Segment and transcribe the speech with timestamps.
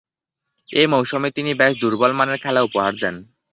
[0.69, 3.15] এ মৌসুমে তিনি বেশ দূর্বলমানের খেলা উপহার দেন।